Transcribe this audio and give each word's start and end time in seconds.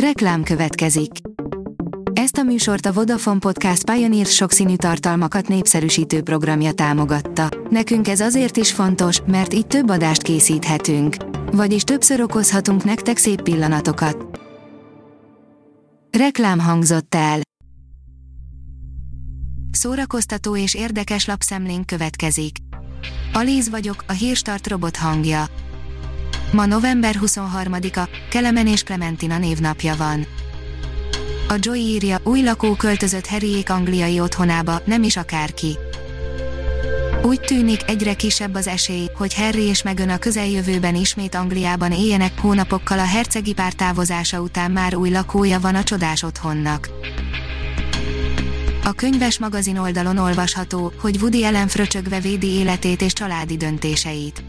Reklám 0.00 0.42
következik. 0.42 1.10
Ezt 2.12 2.36
a 2.36 2.42
műsort 2.42 2.86
a 2.86 2.92
Vodafone 2.92 3.38
Podcast 3.38 3.90
Pioneer 3.90 4.26
sokszínű 4.26 4.76
tartalmakat 4.76 5.48
népszerűsítő 5.48 6.22
programja 6.22 6.72
támogatta. 6.72 7.48
Nekünk 7.70 8.08
ez 8.08 8.20
azért 8.20 8.56
is 8.56 8.72
fontos, 8.72 9.20
mert 9.26 9.54
így 9.54 9.66
több 9.66 9.88
adást 9.88 10.22
készíthetünk. 10.22 11.16
Vagyis 11.52 11.82
többször 11.82 12.20
okozhatunk 12.20 12.84
nektek 12.84 13.16
szép 13.16 13.42
pillanatokat. 13.42 14.40
Reklám 16.18 16.58
hangzott 16.58 17.14
el. 17.14 17.40
Szórakoztató 19.70 20.56
és 20.56 20.74
érdekes 20.74 21.26
lapszemlénk 21.26 21.86
következik. 21.86 22.56
Alíz 23.32 23.68
vagyok, 23.68 24.04
a 24.08 24.12
hírstart 24.12 24.66
robot 24.66 24.96
hangja. 24.96 25.44
Ma 26.52 26.66
november 26.66 27.16
23-a, 27.24 28.08
Kelemen 28.30 28.66
és 28.66 28.82
Clementina 28.82 29.38
névnapja 29.38 29.96
van. 29.96 30.26
A 31.48 31.54
Joy 31.58 31.78
írja, 31.78 32.18
új 32.22 32.42
lakó 32.42 32.74
költözött 32.74 33.26
Harryék 33.26 33.70
angliai 33.70 34.20
otthonába, 34.20 34.80
nem 34.84 35.02
is 35.02 35.16
akárki. 35.16 35.78
Úgy 37.22 37.40
tűnik, 37.40 37.80
egyre 37.86 38.14
kisebb 38.14 38.54
az 38.54 38.66
esély, 38.66 39.08
hogy 39.16 39.34
Harry 39.34 39.62
és 39.62 39.82
Meghan 39.82 40.08
a 40.08 40.18
közeljövőben 40.18 40.94
ismét 40.94 41.34
Angliában 41.34 41.92
éljenek 41.92 42.40
hónapokkal 42.40 42.98
a 42.98 43.04
hercegi 43.04 43.52
pár 43.52 43.72
távozása 43.72 44.40
után 44.40 44.70
már 44.70 44.94
új 44.94 45.10
lakója 45.10 45.60
van 45.60 45.74
a 45.74 45.82
csodás 45.82 46.22
otthonnak. 46.22 46.88
A 48.84 48.92
könyves 48.92 49.38
magazin 49.38 49.76
oldalon 49.76 50.18
olvasható, 50.18 50.92
hogy 51.00 51.16
Woody 51.20 51.44
Allen 51.44 51.68
fröcsögve 51.68 52.20
védi 52.20 52.48
életét 52.48 53.02
és 53.02 53.12
családi 53.12 53.56
döntéseit. 53.56 54.42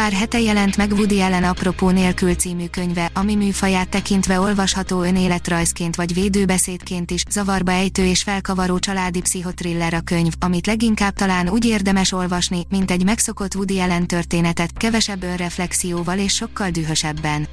Pár 0.00 0.12
hete 0.12 0.40
jelent 0.40 0.76
meg 0.76 0.92
Woody 0.92 1.20
Allen 1.20 1.44
Apropó 1.44 1.90
nélkül 1.90 2.34
című 2.34 2.66
könyve, 2.66 3.10
ami 3.14 3.34
műfaját 3.34 3.88
tekintve 3.88 4.40
olvasható 4.40 5.02
önéletrajzként 5.02 5.96
vagy 5.96 6.14
védőbeszédként 6.14 7.10
is, 7.10 7.22
zavarba 7.30 7.72
ejtő 7.72 8.04
és 8.04 8.22
felkavaró 8.22 8.78
családi 8.78 9.20
pszichotriller 9.20 9.94
a 9.94 10.00
könyv, 10.00 10.32
amit 10.38 10.66
leginkább 10.66 11.14
talán 11.14 11.48
úgy 11.48 11.64
érdemes 11.64 12.12
olvasni, 12.12 12.66
mint 12.68 12.90
egy 12.90 13.04
megszokott 13.04 13.54
Woody 13.54 13.80
Allen 13.80 14.06
történetet, 14.06 14.72
kevesebb 14.72 15.22
önreflexióval 15.22 16.18
és 16.18 16.34
sokkal 16.34 16.70
dühösebben. 16.70 17.48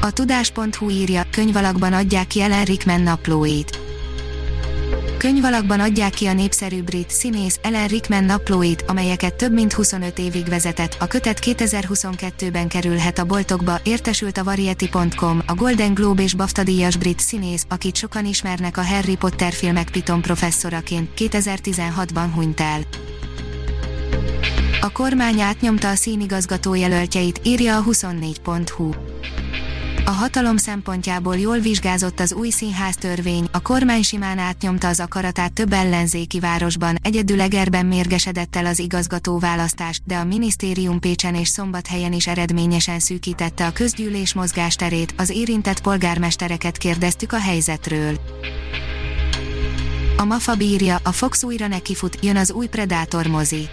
A 0.00 0.10
tudás.hu 0.10 0.90
írja, 0.90 1.22
könyvalakban 1.30 1.92
adják 1.92 2.26
ki 2.26 2.40
Ellen 2.40 2.64
Rickman 2.64 3.00
naplóit 3.00 3.75
Könyvalakban 5.18 5.80
adják 5.80 6.12
ki 6.12 6.26
a 6.26 6.32
népszerű 6.32 6.82
brit 6.82 7.10
színész 7.10 7.58
Ellen 7.62 7.88
Rickman 7.88 8.24
naplóit, 8.24 8.84
amelyeket 8.86 9.34
több 9.34 9.52
mint 9.52 9.72
25 9.72 10.18
évig 10.18 10.48
vezetett. 10.48 10.96
A 11.00 11.06
kötet 11.06 11.38
2022-ben 11.42 12.68
kerülhet 12.68 13.18
a 13.18 13.24
boltokba, 13.24 13.80
értesült 13.84 14.38
a 14.38 14.44
Variety.com, 14.44 15.42
a 15.46 15.54
Golden 15.54 15.94
Globe 15.94 16.22
és 16.22 16.34
BAFTA 16.34 16.62
díjas 16.62 16.96
brit 16.96 17.20
színész, 17.20 17.66
akit 17.68 17.96
sokan 17.96 18.24
ismernek 18.24 18.76
a 18.76 18.84
Harry 18.84 19.16
Potter 19.16 19.52
filmek 19.52 19.90
Piton 19.90 20.22
professzoraként, 20.22 21.10
2016-ban 21.16 22.26
hunyt 22.34 22.60
el. 22.60 22.80
A 24.80 24.92
kormány 24.92 25.40
átnyomta 25.40 25.88
a 25.88 25.94
színigazgató 25.94 26.74
jelöltjeit, 26.74 27.40
írja 27.42 27.76
a 27.76 27.82
24.hu. 27.82 28.90
A 30.06 30.10
hatalom 30.10 30.56
szempontjából 30.56 31.36
jól 31.36 31.58
vizsgázott 31.58 32.20
az 32.20 32.32
új 32.32 32.50
színháztörvény, 32.50 33.48
a 33.52 33.62
kormány 33.62 34.02
simán 34.02 34.38
átnyomta 34.38 34.88
az 34.88 35.00
akaratát 35.00 35.52
több 35.52 35.72
ellenzéki 35.72 36.40
városban, 36.40 36.98
egyedül 37.02 37.40
Egerben 37.40 37.86
mérgesedett 37.86 38.56
el 38.56 38.66
az 38.66 38.78
igazgató 38.78 39.38
választás, 39.38 40.00
de 40.04 40.16
a 40.16 40.24
minisztérium 40.24 41.00
Pécsen 41.00 41.34
és 41.34 41.48
Szombathelyen 41.48 42.12
is 42.12 42.26
eredményesen 42.26 42.98
szűkítette 42.98 43.66
a 43.66 43.72
közgyűlés 43.72 44.34
mozgásterét, 44.34 45.14
az 45.16 45.30
érintett 45.30 45.80
polgármestereket 45.80 46.76
kérdeztük 46.76 47.32
a 47.32 47.40
helyzetről. 47.40 48.20
A 50.16 50.24
MAFA 50.24 50.54
bírja, 50.54 50.98
a 51.02 51.12
Fox 51.12 51.42
újra 51.42 51.66
nekifut, 51.66 52.18
jön 52.22 52.36
az 52.36 52.52
új 52.52 52.66
Predator 52.66 53.26
mozi. 53.26 53.68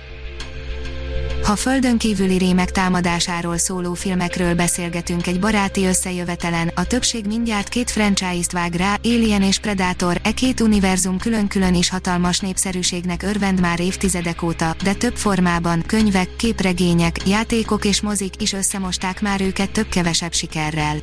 Ha 1.44 1.56
földön 1.56 1.98
kívüli 1.98 2.38
rémek 2.38 2.72
támadásáról 2.72 3.58
szóló 3.58 3.94
filmekről 3.94 4.56
beszélgetünk 4.56 5.28
egy 5.28 5.40
baráti 5.40 5.86
összejövetelen, 5.86 6.72
a 6.76 6.86
többség 6.86 7.26
mindjárt 7.26 7.70
két 7.70 7.92
franchise-t 7.92 8.52
vág 8.52 8.74
rá, 8.74 8.98
Alien 9.04 9.42
és 9.42 9.59
Predator, 9.59 10.20
e 10.24 10.31
két 10.31 10.59
univerzum 10.59 11.18
külön-külön 11.18 11.76
is 11.76 11.90
hatalmas 11.90 12.40
népszerűségnek 12.40 13.24
örvend 13.24 13.59
már 13.59 13.80
évtizedek 13.80 14.42
óta, 14.42 14.76
de 14.84 14.94
több 14.94 15.16
formában, 15.16 15.84
könyvek, 15.88 16.36
képregények, 16.36 17.28
játékok 17.28 17.86
és 17.86 18.02
mozik 18.02 18.42
is 18.42 18.54
összemosták 18.54 19.22
már 19.22 19.42
őket 19.42 19.72
több-kevesebb 19.72 20.34
sikerrel. 20.34 20.98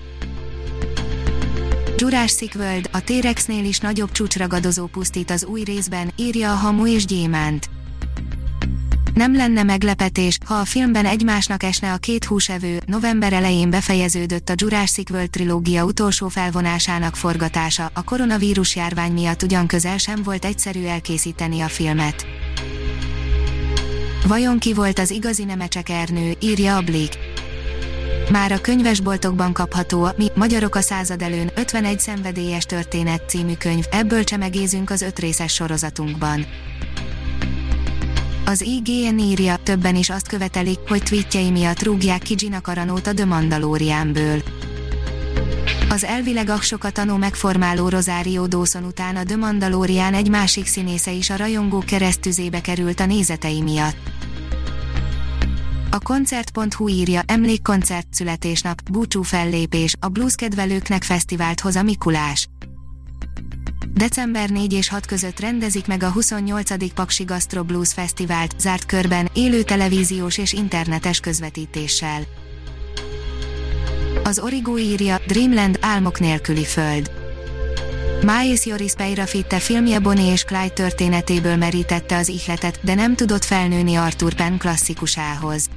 Jurassic 1.97 2.55
World, 2.55 2.89
a 2.93 3.01
T-Rexnél 3.01 3.65
is 3.65 3.79
nagyobb 3.79 4.13
csúcsragadozó 4.13 4.87
pusztít 4.87 5.31
az 5.31 5.45
új 5.45 5.63
részben, 5.63 6.13
írja 6.17 6.53
a 6.53 6.57
Hamu 6.57 6.87
és 6.87 7.05
Gyémánt. 7.05 7.70
Nem 9.21 9.37
lenne 9.37 9.63
meglepetés, 9.63 10.39
ha 10.45 10.55
a 10.55 10.65
filmben 10.65 11.07
egymásnak 11.07 11.63
esne 11.63 11.93
a 11.93 11.97
két 11.97 12.25
húsevő, 12.25 12.81
november 12.87 13.33
elején 13.33 13.71
befejeződött 13.71 14.49
a 14.49 14.55
Jurassic 14.57 15.11
World 15.11 15.31
trilógia 15.31 15.85
utolsó 15.85 16.29
felvonásának 16.29 17.17
forgatása, 17.17 17.91
a 17.95 18.05
koronavírus 18.05 18.77
járvány 18.77 19.13
miatt 19.13 19.43
ugyan 19.43 19.67
közel 19.67 19.99
sem 19.99 20.23
volt 20.23 20.45
egyszerű 20.45 20.85
elkészíteni 20.85 21.61
a 21.61 21.69
filmet. 21.69 22.27
Vajon 24.27 24.59
ki 24.59 24.73
volt 24.73 24.99
az 24.99 25.11
igazi 25.11 25.45
Nemecsek 25.45 25.89
Ernő, 25.89 26.35
írja 26.41 26.77
a 26.77 26.83
Blik. 26.83 27.19
Már 28.31 28.53
a 28.53 28.61
könyvesboltokban 28.61 29.53
kapható 29.53 30.05
a 30.05 30.15
Mi, 30.17 30.27
Magyarok 30.35 30.75
a 30.75 30.81
század 30.81 31.23
előn 31.23 31.51
51 31.55 32.01
szenvedélyes 32.01 32.65
történet 32.65 33.29
című 33.29 33.55
könyv, 33.55 33.85
ebből 33.91 34.25
csemegézünk 34.25 34.91
az 34.91 35.03
öt 35.03 35.19
részes 35.19 35.53
sorozatunkban. 35.53 36.47
Az 38.51 38.63
IGN 38.63 39.19
írja, 39.19 39.57
többen 39.57 39.97
is 39.97 40.11
azt 40.11 40.29
követelik, 40.29 40.79
hogy 40.89 41.03
tweetjei 41.03 41.51
miatt 41.51 41.83
rúgják 41.83 42.23
ki 42.23 42.35
Gina 42.35 42.61
Caranót 42.61 43.07
a 43.07 43.15
The 43.15 43.25
Mandalorianből. 43.25 44.43
Az 45.89 46.05
elvileg 46.05 46.49
aksokat 46.49 46.93
tanú 46.93 47.17
megformáló 47.17 47.89
Rosario 47.89 48.47
Dawson 48.47 48.85
után 48.85 49.17
a 49.17 49.23
The 49.23 49.37
Mandalorian 49.37 50.15
egy 50.15 50.29
másik 50.29 50.67
színésze 50.67 51.13
is 51.13 51.31
a 51.31 51.37
rajongó 51.37 51.79
keresztüzébe 51.79 52.61
került 52.61 53.01
a 53.01 53.07
nézetei 53.07 53.63
miatt. 53.63 53.97
A 55.91 55.99
koncert.hu 55.99 56.89
írja, 56.89 57.23
emlékkoncert 57.27 58.07
születésnap, 58.11 58.91
búcsú 58.91 59.23
fellépés, 59.23 59.95
a 60.01 60.09
blues 60.09 60.35
kedvelőknek 60.35 61.03
fesztivált 61.03 61.61
hoz 61.61 61.77
a 61.77 61.83
Mikulás. 61.83 62.49
December 63.93 64.51
4 64.51 64.73
és 64.73 64.89
6 64.89 65.07
között 65.07 65.41
rendezik 65.41 65.87
meg 65.87 66.03
a 66.03 66.11
28. 66.11 66.93
Paksi 66.93 67.25
Gastro 67.25 67.65
Blues 67.65 67.93
Fesztivált, 67.93 68.61
zárt 68.61 68.87
körben, 68.87 69.31
élő 69.35 69.63
televíziós 69.63 70.39
és 70.39 70.53
internetes 70.53 71.21
közvetítéssel. 71.21 72.23
Az 74.25 74.39
Origo 74.39 74.79
írja, 74.79 75.21
Dreamland 75.27 75.79
álmok 75.81 76.21
nélküli 76.21 76.65
föld. 76.65 77.11
Miles 78.23 78.67
Joris 78.67 78.93
Peirafitte 78.93 79.59
filmje 79.59 79.99
Bonnie 79.99 80.33
és 80.33 80.45
Clyde 80.45 80.69
történetéből 80.69 81.57
merítette 81.57 82.17
az 82.17 82.29
ihletet, 82.29 82.81
de 82.83 82.95
nem 82.95 83.15
tudott 83.17 83.45
felnőni 83.45 83.95
Arthur 83.95 84.35
Penn 84.35 84.57
klasszikusához. 84.57 85.69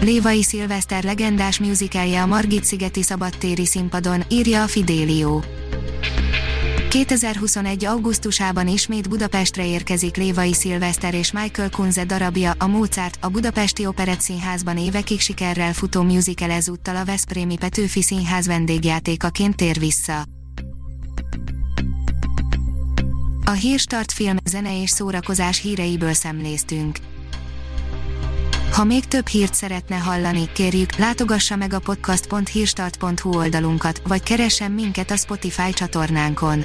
Lévai 0.00 0.42
Szilveszter 0.42 1.04
legendás 1.04 1.58
musicalje 1.58 2.22
a 2.22 2.26
Margit-szigeti 2.26 3.02
szabadtéri 3.02 3.66
színpadon, 3.66 4.22
írja 4.28 4.62
a 4.62 4.66
Fidelio. 4.66 5.40
2021. 6.96 7.84
augusztusában 7.84 8.68
ismét 8.68 9.08
Budapestre 9.08 9.66
érkezik 9.66 10.16
Lévai 10.16 10.54
Szilveszter 10.54 11.14
és 11.14 11.32
Michael 11.32 11.70
Kunze 11.70 12.04
darabja, 12.04 12.52
a 12.58 12.66
Mozart, 12.66 13.18
a 13.20 13.28
Budapesti 13.28 13.86
Operett 13.86 14.20
Színházban 14.20 14.78
évekig 14.78 15.20
sikerrel 15.20 15.72
futó 15.72 16.02
musical 16.02 16.50
ezúttal 16.50 16.96
a 16.96 17.04
Veszprémi 17.04 17.56
Petőfi 17.56 18.02
Színház 18.02 18.46
vendégjátékaként 18.46 19.56
tér 19.56 19.78
vissza. 19.78 20.24
A 23.44 23.50
Hírstart 23.50 24.12
film, 24.12 24.36
zene 24.44 24.82
és 24.82 24.90
szórakozás 24.90 25.60
híreiből 25.60 26.12
szemléztünk. 26.12 26.98
Ha 28.72 28.84
még 28.84 29.04
több 29.04 29.26
hírt 29.26 29.54
szeretne 29.54 29.96
hallani, 29.96 30.48
kérjük, 30.52 30.96
látogassa 30.96 31.56
meg 31.56 31.72
a 31.72 31.78
podcast.hírstart.hu 31.78 33.36
oldalunkat, 33.36 34.02
vagy 34.06 34.22
keressen 34.22 34.70
minket 34.70 35.10
a 35.10 35.16
Spotify 35.16 35.72
csatornánkon. 35.72 36.64